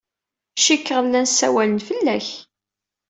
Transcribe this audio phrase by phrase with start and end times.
[0.63, 2.27] Cikkeɣ llan ssawalen fell-ak.